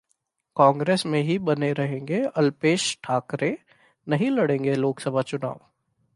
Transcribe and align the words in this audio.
कांग्रेस 0.57 1.05
में 1.05 1.21
ही 1.21 1.37
बने 1.39 1.71
रहेंगे 1.73 2.21
अल्पेश 2.35 2.97
ठाकोर, 3.03 3.57
नहीं 4.07 4.31
लड़ेंगे 4.31 4.75
लोकसभा 4.75 5.21
चुनाव 5.21 5.59